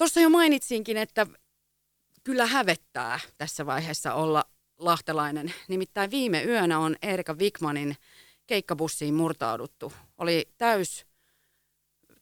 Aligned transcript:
Tuossa 0.00 0.20
jo 0.20 0.30
mainitsinkin, 0.30 0.96
että 0.96 1.26
kyllä 2.24 2.46
hävettää 2.46 3.20
tässä 3.38 3.66
vaiheessa 3.66 4.14
olla 4.14 4.44
lahtelainen. 4.78 5.52
Nimittäin 5.68 6.10
viime 6.10 6.44
yönä 6.44 6.78
on 6.78 6.96
Erika 7.02 7.34
Wikmanin 7.34 7.96
keikkabussiin 8.46 9.14
murtauduttu. 9.14 9.92
Oli 10.18 10.48
täys 10.58 11.06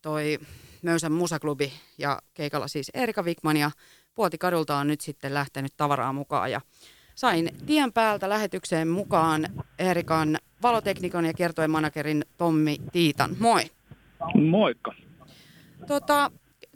toi 0.02 0.38
Möysän 0.82 1.12
musaklubi 1.12 1.72
ja 1.98 2.22
keikalla 2.34 2.68
siis 2.68 2.90
Erika 2.94 3.22
Wikman 3.22 3.56
ja 3.56 3.70
Puotikadulta 4.14 4.76
on 4.76 4.86
nyt 4.86 5.00
sitten 5.00 5.34
lähtenyt 5.34 5.72
tavaraa 5.76 6.12
mukaan 6.12 6.50
ja 6.50 6.60
sain 7.14 7.50
tien 7.66 7.92
päältä 7.92 8.28
lähetykseen 8.28 8.88
mukaan 8.88 9.46
Erikan 9.78 10.38
valoteknikon 10.62 11.24
ja 11.24 11.34
kiertojen 11.34 11.70
managerin 11.70 12.24
Tommi 12.36 12.76
Tiitan. 12.92 13.36
Moi. 13.38 13.62
Moikka. 14.50 14.94
Tota, 15.86 16.30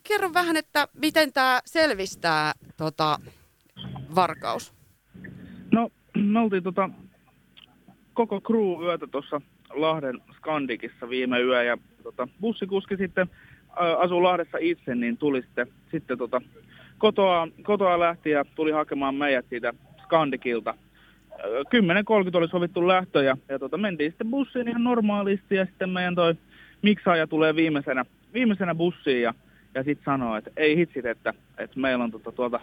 kerro 0.08 0.34
vähän, 0.34 0.56
että 0.56 0.88
miten 1.00 1.32
tämä 1.32 1.60
selvistää 1.64 2.52
tota, 2.76 3.18
varkaus? 4.14 4.74
No, 5.72 5.90
me 6.16 6.40
oltiin 6.40 6.62
tota, 6.62 6.90
koko 8.14 8.40
crew 8.40 8.82
yötä 8.82 9.06
tuossa 9.06 9.40
Lahden 9.70 10.20
Skandikissa 10.36 11.08
viime 11.08 11.40
yö 11.40 11.62
ja 11.62 11.78
tota, 12.02 12.28
bussikuski 12.40 12.96
sitten 12.96 13.30
asuu 13.98 14.22
Lahdessa 14.22 14.58
itse, 14.60 14.94
niin 14.94 15.16
tuli 15.16 15.42
sitten, 15.42 15.66
sitten 15.90 16.18
tota, 16.18 16.40
kotoa, 16.98 17.48
kotoa 17.62 18.00
lähti 18.00 18.30
ja 18.30 18.44
tuli 18.54 18.72
hakemaan 18.72 19.14
meidät 19.14 19.46
siitä 19.48 19.72
Skandikilta. 20.02 20.74
10.30 21.32 22.36
oli 22.36 22.48
sovittu 22.48 22.88
lähtö 22.88 23.22
ja, 23.22 23.36
ja 23.48 23.58
tota, 23.58 23.78
mentiin 23.78 24.10
sitten 24.10 24.30
bussiin 24.30 24.68
ihan 24.68 24.84
normaalisti 24.84 25.54
ja 25.54 25.64
sitten 25.64 25.90
meidän 25.90 26.14
toi 26.14 26.34
miksaaja 26.82 27.26
tulee 27.26 27.54
viimeisenä, 27.56 28.04
viimeisenä 28.34 28.74
bussiin 28.74 29.22
ja, 29.22 29.34
ja 29.74 29.82
sitten 29.82 30.04
sanoo, 30.04 30.36
että 30.36 30.50
ei 30.56 30.76
hitsit, 30.76 31.06
että, 31.06 31.34
että 31.58 31.80
meillä 31.80 32.04
on 32.04 32.10
tota, 32.10 32.32
tuolta 32.32 32.60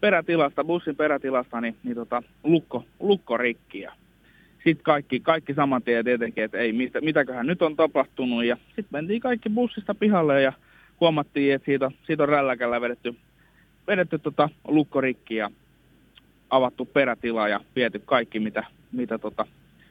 perätilasta, 0.00 0.64
bussin 0.64 0.96
perätilasta, 0.96 1.60
niin, 1.60 1.76
niin 1.82 1.94
tota, 1.94 2.22
lukko, 2.44 2.84
lukko 3.00 3.36
rikki. 3.36 3.86
Sitten 4.64 4.84
kaikki, 4.84 5.20
kaikki 5.20 5.54
saman 5.54 5.82
tien 5.82 6.04
tietenkin, 6.04 6.44
että 6.44 6.58
ei, 6.58 6.72
mistä, 6.72 7.00
mitäköhän 7.00 7.46
nyt 7.46 7.62
on 7.62 7.76
tapahtunut. 7.76 8.44
Ja 8.44 8.56
sitten 8.66 8.86
mentiin 8.90 9.20
kaikki 9.20 9.50
bussista 9.50 9.94
pihalle 9.94 10.42
ja 10.42 10.52
huomattiin, 11.00 11.54
että 11.54 11.66
siitä, 11.66 11.90
siitä 12.06 12.22
on 12.22 12.28
rälläkällä 12.28 12.80
vedetty, 12.80 13.14
vedetty 13.86 14.18
tota 14.18 14.48
lukkorikki 14.68 15.36
ja 15.36 15.50
avattu 16.50 16.84
perätila 16.84 17.48
ja 17.48 17.60
viety 17.76 17.98
kaikki, 17.98 18.40
mitä, 18.40 18.64
mitä 18.92 19.18
tota 19.18 19.46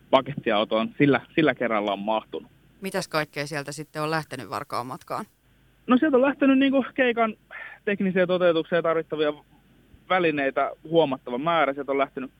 pakettiautoon 0.10 0.90
sillä, 0.98 1.22
sillä 1.36 1.56
kerralla 1.56 1.94
on 1.94 2.00
mahtunut. 2.00 2.52
Mitäs 2.82 3.08
kaikkea 3.08 3.48
sieltä 3.48 3.72
sitten 3.72 4.02
on 4.02 4.12
lähtenyt 4.12 4.50
varkaan 4.50 4.86
matkaan? 4.86 5.26
No 5.90 5.98
sieltä 5.98 6.18
on 6.18 6.22
lähtenyt 6.22 6.60
niin 6.60 6.74
keikan 6.94 7.34
tekniseen 7.86 8.28
toteutukseen 8.28 8.84
tarvittavia 8.84 9.34
välineitä 10.10 10.72
huomattava 10.84 11.38
määrä. 11.38 11.74
Sieltä 11.74 11.92
on 11.92 11.98
lähtenyt 11.98 12.32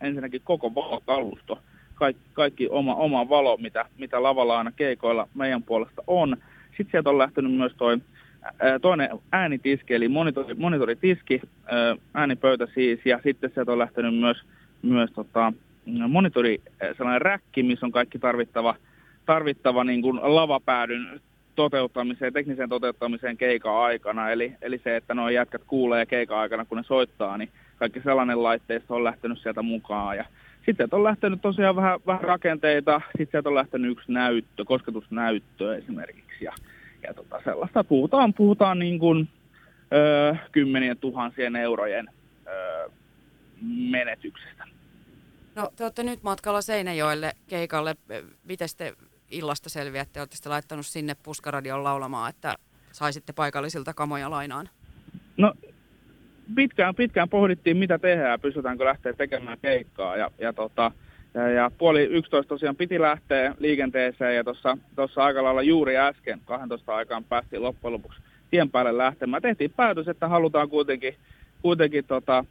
ensinnäkin 0.00 0.40
koko 0.44 0.74
valokalusto, 0.74 1.58
kaikki, 1.94 2.22
kaikki 2.32 2.68
oma, 2.68 2.94
oma 2.94 3.28
valo, 3.28 3.56
mitä, 3.56 3.84
mitä 3.98 4.22
lavalla 4.22 4.58
aina 4.58 4.72
keikoilla 4.72 5.28
meidän 5.34 5.62
puolesta 5.62 6.02
on. 6.06 6.36
Sitten 6.68 6.90
sieltä 6.90 7.10
on 7.10 7.18
lähtenyt 7.18 7.52
myös 7.52 7.72
toi 7.76 7.98
toinen 8.82 9.10
äänitiski, 9.32 9.94
eli 9.94 10.08
monitori, 10.08 10.54
monitoritiski, 10.54 11.40
äänipöytä 12.14 12.66
siis, 12.74 13.00
ja 13.04 13.20
sitten 13.22 13.50
sieltä 13.54 13.72
on 13.72 13.78
lähtenyt 13.78 14.18
myös, 14.18 14.36
myös 14.82 15.10
tota, 15.12 15.52
monitori, 16.08 16.60
sellainen 16.96 17.22
räkki, 17.22 17.62
missä 17.62 17.86
on 17.86 17.92
kaikki 17.92 18.18
tarvittava, 18.18 18.76
tarvittava 19.26 19.84
niin 19.84 20.02
kuin 20.02 20.20
lavapäädyn 20.22 21.20
toteuttamiseen, 21.54 22.32
tekniseen 22.32 22.68
toteuttamiseen 22.68 23.36
keikan 23.36 23.74
aikana. 23.74 24.30
Eli, 24.30 24.52
eli 24.62 24.80
se, 24.84 24.96
että 24.96 25.14
nuo 25.14 25.28
jätkät 25.28 25.62
kuulee 25.66 26.06
keikan 26.06 26.38
aikana, 26.38 26.64
kun 26.64 26.78
ne 26.78 26.84
soittaa, 26.84 27.38
niin 27.38 27.48
kaikki 27.76 28.00
sellainen 28.00 28.42
laitteisto 28.42 28.94
on 28.94 29.04
lähtenyt 29.04 29.38
sieltä 29.38 29.62
mukaan. 29.62 30.16
Ja 30.16 30.24
sitten 30.66 30.88
on 30.92 31.04
lähtenyt 31.04 31.42
tosiaan 31.42 31.76
vähän, 31.76 32.00
vähän 32.06 32.20
rakenteita, 32.20 33.00
sitten 33.06 33.28
sieltä 33.30 33.48
on 33.48 33.54
lähtenyt 33.54 33.90
yksi 33.90 34.12
näyttö, 34.12 34.64
kosketusnäyttö 34.64 35.76
esimerkiksi. 35.76 36.44
Ja, 36.44 36.52
ja 37.02 37.14
tota 37.14 37.40
sellaista 37.44 37.84
puhutaan, 37.84 38.34
puhutaan 38.34 38.78
niin 38.78 38.98
kuin, 38.98 39.28
ö, 39.92 40.36
kymmenien 40.52 40.98
tuhansien 40.98 41.56
eurojen 41.56 42.08
ö, 42.46 42.90
menetyksestä. 43.90 44.64
No 45.54 45.70
te 45.76 45.84
olette 45.84 46.02
nyt 46.02 46.22
matkalla 46.22 46.62
Seinäjoelle 46.62 47.32
keikalle. 47.48 47.96
Miten 48.44 48.68
te 48.76 48.92
illasta 49.32 49.68
selviätte? 49.68 50.20
Olette 50.20 50.36
sitten 50.36 50.52
laittanut 50.52 50.86
sinne 50.86 51.16
puskaradion 51.22 51.84
laulamaan, 51.84 52.30
että 52.30 52.54
saisitte 52.92 53.32
paikallisilta 53.32 53.94
kamoja 53.94 54.30
lainaan? 54.30 54.68
No 55.36 55.54
pitkään, 56.54 56.94
pitkään 56.94 57.28
pohdittiin, 57.28 57.76
mitä 57.76 57.98
tehdään, 57.98 58.40
pystytäänkö 58.40 58.84
lähteä 58.84 59.12
tekemään 59.12 59.58
keikkaa. 59.62 60.16
Ja, 60.16 60.30
ja, 60.38 60.52
tota, 60.52 60.92
ja, 61.34 61.48
ja 61.48 61.70
puoli 61.78 62.02
11 62.02 62.48
tosiaan 62.48 62.76
piti 62.76 63.00
lähteä 63.00 63.54
liikenteeseen 63.58 64.36
ja 64.36 64.44
tuossa 64.96 65.24
aika 65.24 65.42
lailla 65.42 65.62
juuri 65.62 65.96
äsken 65.96 66.40
12 66.44 66.94
aikaan 66.94 67.24
päästiin 67.24 67.62
loppujen 67.62 67.92
lopuksi 67.92 68.20
tien 68.50 68.70
päälle 68.70 68.98
lähtemään. 68.98 69.42
Tehtiin 69.42 69.70
päätös, 69.70 70.08
että 70.08 70.28
halutaan 70.28 70.68
kuitenkin, 70.68 71.14
kuitenkin 71.62 72.04
tota, 72.04 72.44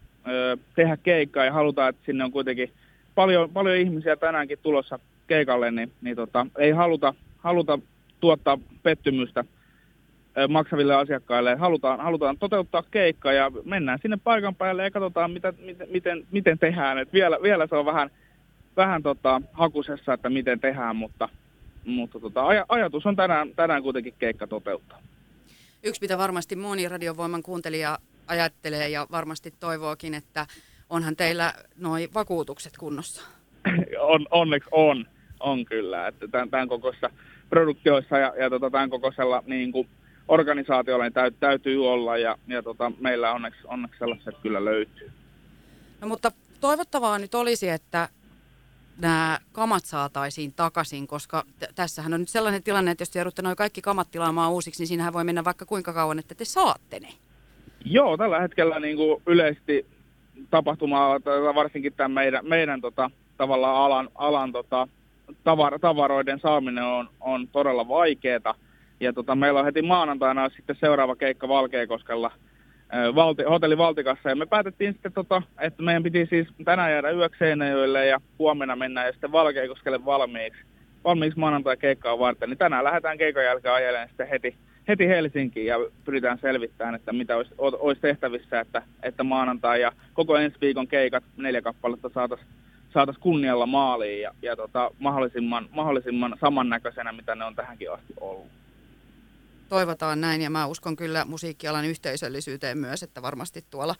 tehdä 0.75 0.97
keikkaa 0.97 1.45
ja 1.45 1.53
halutaan, 1.53 1.89
että 1.89 2.05
sinne 2.05 2.23
on 2.23 2.31
kuitenkin 2.31 2.71
paljon, 3.15 3.49
paljon 3.49 3.77
ihmisiä 3.77 4.15
tänäänkin 4.15 4.59
tulossa 4.63 4.99
keikalle, 5.31 5.71
niin, 5.71 5.91
niin 6.01 6.15
tota, 6.15 6.47
ei 6.57 6.71
haluta, 6.71 7.13
haluta 7.37 7.79
tuottaa 8.19 8.57
pettymystä 8.83 9.43
maksaville 10.49 10.95
asiakkaille. 10.95 11.55
Halutaan, 11.55 11.99
halutaan 11.99 12.37
toteuttaa 12.37 12.83
keikka 12.91 13.31
ja 13.31 13.51
mennään 13.65 13.99
sinne 14.01 14.17
paikan 14.23 14.55
päälle 14.55 14.83
ja 14.83 14.91
katsotaan, 14.91 15.31
mitä, 15.31 15.53
miten, 15.65 15.87
miten, 15.91 16.27
miten 16.31 16.59
tehdään. 16.59 16.97
Et 16.97 17.13
vielä, 17.13 17.39
vielä 17.41 17.67
se 17.67 17.75
on 17.75 17.85
vähän, 17.85 18.09
vähän 18.77 19.03
tota, 19.03 19.41
hakusessa, 19.53 20.13
että 20.13 20.29
miten 20.29 20.59
tehdään, 20.59 20.95
mutta, 20.95 21.29
mutta 21.85 22.19
tota, 22.19 22.41
aj- 22.41 22.65
ajatus 22.69 23.05
on 23.05 23.15
tänään, 23.15 23.49
tänään 23.55 23.83
kuitenkin 23.83 24.13
keikka 24.19 24.47
toteuttaa. 24.47 24.99
Yksi, 25.83 26.01
mitä 26.01 26.17
varmasti 26.17 26.55
moni 26.55 26.89
radiovoiman 26.89 27.43
kuuntelija 27.43 27.97
ajattelee 28.27 28.89
ja 28.89 29.07
varmasti 29.11 29.53
toivookin, 29.59 30.13
että 30.13 30.45
onhan 30.89 31.15
teillä 31.15 31.53
noin 31.77 32.09
vakuutukset 32.13 32.73
kunnossa? 32.79 33.27
on, 34.13 34.27
onneksi 34.31 34.69
on, 34.71 35.05
on 35.41 35.65
kyllä. 35.65 36.07
Että 36.07 36.27
tämän, 36.27 36.49
tämän 36.49 36.67
kokoisessa 36.67 37.09
produktioissa 37.49 38.17
ja, 38.17 38.33
ja 38.39 38.49
tota, 38.49 38.69
tämän 38.69 38.89
kokoisella 38.89 39.43
niin 39.45 39.71
kuin 39.71 39.89
organisaatiolla 40.27 41.03
niin 41.03 41.13
täyt, 41.13 41.35
täytyy 41.39 41.87
olla 41.87 42.17
ja, 42.17 42.37
ja 42.47 42.63
tota, 42.63 42.91
meillä 42.99 43.31
onneksi, 43.31 43.61
onneksi 43.67 43.99
sellaiset 43.99 44.35
kyllä 44.41 44.65
löytyy. 44.65 45.11
No 46.01 46.07
mutta 46.07 46.31
toivottavaa 46.61 47.19
nyt 47.19 47.35
olisi, 47.35 47.69
että 47.69 48.09
nämä 48.97 49.39
kamat 49.51 49.85
saataisiin 49.85 50.53
takaisin, 50.53 51.07
koska 51.07 51.43
t- 51.59 51.75
tässähän 51.75 52.13
on 52.13 52.19
nyt 52.19 52.29
sellainen 52.29 52.63
tilanne, 52.63 52.91
että 52.91 53.01
jos 53.01 53.09
te 53.09 53.19
joudutte 53.19 53.41
noin 53.41 53.55
kaikki 53.55 53.81
kamat 53.81 54.11
tilaamaan 54.11 54.51
uusiksi, 54.51 54.81
niin 54.81 54.87
siinähän 54.87 55.13
voi 55.13 55.23
mennä 55.23 55.43
vaikka 55.43 55.65
kuinka 55.65 55.93
kauan, 55.93 56.19
että 56.19 56.35
te 56.35 56.45
saatte 56.45 56.99
ne. 56.99 57.07
Joo, 57.85 58.17
tällä 58.17 58.39
hetkellä 58.39 58.79
niin 58.79 58.97
kuin 58.97 59.21
yleisesti 59.27 59.85
tapahtumaa, 60.49 61.19
varsinkin 61.55 61.93
tämän 61.93 62.11
meidän, 62.11 62.47
meidän 62.47 62.81
tota, 62.81 63.11
tavallaan 63.37 63.75
alan, 63.75 64.09
alan 64.15 64.51
tota, 64.51 64.87
tavar, 65.43 65.79
tavaroiden 65.79 66.39
saaminen 66.39 66.83
on, 66.83 67.09
on 67.19 67.47
todella 67.47 67.87
vaikeaa. 67.87 68.55
Ja 68.99 69.13
tota, 69.13 69.35
meillä 69.35 69.59
on 69.59 69.65
heti 69.65 69.81
maanantaina 69.81 70.49
sitten 70.49 70.75
seuraava 70.79 71.15
keikka 71.15 71.47
Valkeakoskella 71.47 72.31
valti, 73.15 73.43
hotelli 73.43 73.77
Valtikassa. 73.77 74.29
Ja 74.29 74.35
me 74.35 74.45
päätettiin 74.45 74.93
sitten, 74.93 75.13
tota, 75.13 75.41
että 75.59 75.83
meidän 75.83 76.03
piti 76.03 76.25
siis 76.25 76.47
tänään 76.65 76.91
jäädä 76.91 77.11
yöksi 77.11 77.43
ja 78.09 78.21
huomenna 78.39 78.75
mennä 78.75 79.05
ja 79.05 79.11
sitten 79.11 79.31
Valkeakoskelle 79.31 80.05
valmiiksi, 80.05 80.61
valmiiksi 81.03 81.39
maanantai 81.39 81.77
keikkaa 81.77 82.19
varten. 82.19 82.49
Niin 82.49 82.57
tänään 82.57 82.83
lähdetään 82.83 83.17
keikan 83.17 83.43
jälkeen 83.43 83.73
ajelemaan 83.73 84.07
sitten 84.07 84.27
heti, 84.27 84.55
heti 84.87 85.07
Helsinkiin 85.07 85.65
ja 85.65 85.75
pyritään 86.05 86.37
selvittämään, 86.41 86.95
että 86.95 87.13
mitä 87.13 87.37
olisi, 87.37 87.53
olisi 87.57 88.01
tehtävissä, 88.01 88.59
että, 88.59 88.81
että 89.03 89.23
maanantai 89.23 89.81
ja 89.81 89.91
koko 90.13 90.37
ensi 90.37 90.57
viikon 90.61 90.87
keikat, 90.87 91.23
neljä 91.37 91.61
kappaletta 91.61 92.09
saataisiin 92.13 92.49
saatais 92.93 93.17
kunnialla 93.17 93.65
maaliin 93.65 94.21
ja, 94.21 94.31
ja 94.41 94.55
tota, 94.55 94.91
mahdollisimman, 94.99 95.69
mahdollisimman 95.71 96.37
samannäköisenä, 96.41 97.11
mitä 97.11 97.35
ne 97.35 97.45
on 97.45 97.55
tähänkin 97.55 97.91
asti 97.91 98.13
ollut 98.19 98.47
toivotaan 99.71 100.21
näin 100.21 100.41
ja 100.41 100.49
mä 100.49 100.65
uskon 100.67 100.95
kyllä 100.95 101.25
musiikkialan 101.25 101.85
yhteisöllisyyteen 101.85 102.77
myös, 102.77 103.03
että 103.03 103.21
varmasti 103.21 103.61
tuolla 103.69 103.95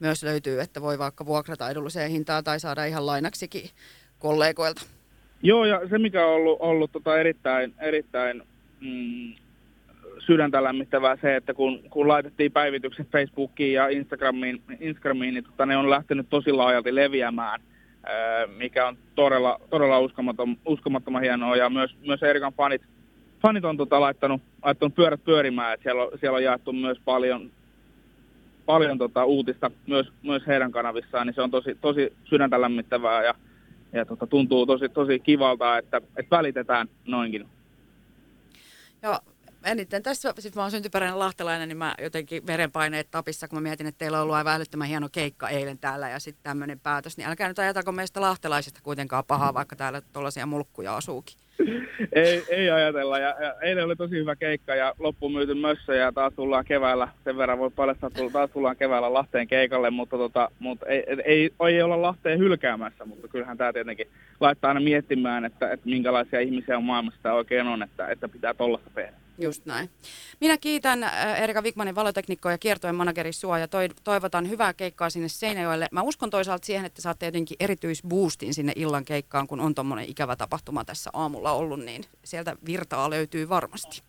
myös 0.00 0.22
löytyy, 0.22 0.60
että 0.60 0.80
voi 0.80 0.98
vaikka 0.98 1.26
vuokrata 1.26 1.70
edulliseen 1.70 2.10
hintaan 2.10 2.44
tai 2.44 2.60
saada 2.60 2.84
ihan 2.84 3.06
lainaksikin 3.06 3.70
kollegoilta. 4.18 4.82
Joo, 5.42 5.64
ja 5.64 5.88
se 5.88 5.98
mikä 5.98 6.26
on 6.26 6.34
ollut, 6.34 6.58
ollut 6.60 6.92
tota 6.92 7.18
erittäin, 7.18 7.74
erittäin 7.80 8.42
mm, 8.80 9.34
sydäntä 10.18 10.62
lämmittävää 10.64 11.16
se, 11.22 11.36
että 11.36 11.54
kun, 11.54 11.82
kun 11.90 12.08
laitettiin 12.08 12.52
päivitykset 12.52 13.08
Facebookiin 13.12 13.72
ja 13.72 13.88
Instagramiin, 13.88 14.62
Instagramiin 14.80 15.34
niin 15.34 15.44
tota, 15.44 15.66
ne 15.66 15.76
on 15.76 15.90
lähtenyt 15.90 16.26
tosi 16.30 16.52
laajalti 16.52 16.94
leviämään, 16.94 17.60
mikä 18.56 18.88
on 18.88 18.96
todella, 19.14 19.60
todella 19.70 20.00
uskomaton, 20.00 20.56
uskomattoman 20.66 21.22
hienoa. 21.22 21.56
Ja 21.56 21.70
myös, 21.70 21.96
myös 22.06 22.22
Erikan 22.22 22.52
fanit 22.52 22.82
fanit 23.46 23.64
on 23.64 23.76
tota 23.76 24.00
laittanut, 24.00 24.42
laittanut 24.64 24.94
pyörät 24.94 25.24
pyörimään, 25.24 25.74
että 25.74 25.82
siellä 25.82 26.02
on, 26.02 26.10
siellä 26.20 26.36
on 26.36 26.44
jaettu 26.44 26.72
myös 26.72 26.98
paljon, 27.04 27.50
paljon 28.66 28.98
tota, 28.98 29.24
uutista 29.24 29.70
myös, 29.86 30.06
myös 30.22 30.46
heidän 30.46 30.72
kanavissaan, 30.72 31.26
niin 31.26 31.34
se 31.34 31.42
on 31.42 31.50
tosi, 31.50 31.78
tosi 31.80 32.12
sydäntä 32.24 32.60
lämmittävää 32.60 33.24
ja, 33.24 33.34
ja 33.92 34.04
tota, 34.04 34.26
tuntuu 34.26 34.66
tosi, 34.66 34.88
tosi 34.88 35.20
kivalta, 35.20 35.78
että, 35.78 36.00
että 36.16 36.36
välitetään 36.36 36.88
noinkin. 37.06 37.48
Joo, 39.02 39.18
eniten 39.64 40.02
tässä, 40.02 40.34
siis 40.38 40.54
mä 40.54 40.62
oon 40.62 40.70
syntyperäinen 40.70 41.18
lahtelainen, 41.18 41.68
niin 41.68 41.76
mä 41.76 41.94
jotenkin 42.02 42.46
verenpaineet 42.46 43.10
tapissa, 43.10 43.48
kun 43.48 43.56
mä 43.56 43.62
mietin, 43.62 43.86
että 43.86 43.98
teillä 43.98 44.18
on 44.18 44.22
ollut 44.22 44.36
aivan 44.36 44.54
älyttömän 44.54 44.88
hieno 44.88 45.08
keikka 45.12 45.48
eilen 45.48 45.78
täällä 45.78 46.08
ja 46.08 46.18
sitten 46.18 46.42
tämmöinen 46.42 46.80
päätös, 46.80 47.16
niin 47.16 47.28
älkää 47.28 47.48
nyt 47.48 47.58
ajatako 47.58 47.92
meistä 47.92 48.20
lahtelaisista 48.20 48.80
kuitenkaan 48.82 49.24
pahaa, 49.24 49.54
vaikka 49.54 49.76
täällä 49.76 50.02
tuollaisia 50.12 50.46
mulkkuja 50.46 50.96
asuukin. 50.96 51.36
ei, 52.12 52.44
ei 52.48 52.70
ajatella. 52.70 53.18
Ja, 53.18 53.34
ja, 53.40 53.54
eilen 53.62 53.84
oli 53.84 53.96
tosi 53.96 54.14
hyvä 54.14 54.36
keikka 54.36 54.74
ja 54.74 54.94
loppu 54.98 55.28
myyty 55.28 55.54
mössö 55.54 55.94
ja 55.94 56.12
taas 56.12 56.32
tullaan 56.36 56.64
keväällä, 56.64 57.08
sen 57.24 57.36
verran 57.36 57.58
voi 57.58 57.70
paljastaa, 57.70 58.06
että 58.06 58.22
taas 58.32 58.50
tullaan 58.50 58.76
keväällä 58.76 59.12
Lahteen 59.12 59.48
keikalle, 59.48 59.90
mutta, 59.90 60.16
tota, 60.16 60.50
mutta 60.58 60.86
ei, 60.86 61.04
ei, 61.24 61.50
ei, 61.66 61.82
olla 61.82 62.02
Lahteen 62.02 62.38
hylkäämässä, 62.38 63.04
mutta 63.04 63.28
kyllähän 63.28 63.58
tämä 63.58 63.72
tietenkin 63.72 64.08
laittaa 64.40 64.68
aina 64.68 64.80
miettimään, 64.80 65.44
että, 65.44 65.70
että 65.70 65.88
minkälaisia 65.88 66.40
ihmisiä 66.40 66.76
on 66.76 66.84
maailmassa 66.84 67.32
oikein 67.32 67.66
on, 67.66 67.82
että, 67.82 68.08
että 68.08 68.28
pitää 68.28 68.54
tollasta 68.54 68.90
tehdä. 68.94 69.23
Just 69.38 69.66
näin. 69.66 69.90
Minä 70.40 70.58
kiitän 70.58 71.02
äh, 71.02 71.42
Erika 71.42 71.62
Wigmanin 71.62 71.94
valoteknikkoa 71.94 72.52
ja 72.52 72.58
kiertojen 72.58 72.94
manageri 72.94 73.32
Sua 73.32 73.58
ja 73.58 73.68
toivotan 74.04 74.48
hyvää 74.48 74.72
keikkaa 74.72 75.10
sinne 75.10 75.28
Seinäjoelle. 75.28 75.88
Mä 75.92 76.02
uskon 76.02 76.30
toisaalta 76.30 76.66
siihen, 76.66 76.84
että 76.84 77.02
saatte 77.02 77.26
jotenkin 77.26 77.56
erityisboostin 77.60 78.54
sinne 78.54 78.72
illan 78.76 79.04
keikkaan, 79.04 79.46
kun 79.46 79.60
on 79.60 79.74
tuommoinen 79.74 80.08
ikävä 80.08 80.36
tapahtuma 80.36 80.84
tässä 80.84 81.10
aamulla 81.12 81.52
ollut, 81.52 81.80
niin 81.80 82.04
sieltä 82.24 82.56
virtaa 82.66 83.10
löytyy 83.10 83.48
varmasti. 83.48 84.02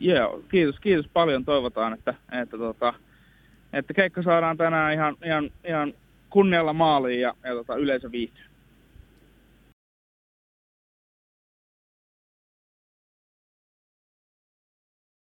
Joo, 0.00 0.42
kiitos, 0.50 0.80
kiitos 0.80 1.08
paljon. 1.12 1.44
Toivotaan, 1.44 1.92
että, 1.92 2.14
että, 2.42 2.58
tota, 2.58 2.94
että 3.72 3.94
keikka 3.94 4.22
saadaan 4.22 4.56
tänään 4.56 4.92
ihan, 4.92 5.16
ihan, 5.24 5.50
ihan 5.64 5.94
kunnialla 6.30 6.72
maaliin 6.72 7.20
ja, 7.20 7.34
ja 7.44 7.54
tota, 7.54 7.76
yleisö 7.76 8.12
viihtyy. 8.12 8.47